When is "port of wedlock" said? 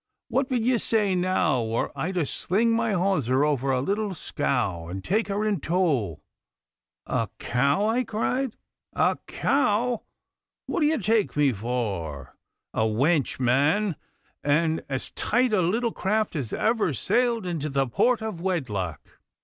17.85-19.19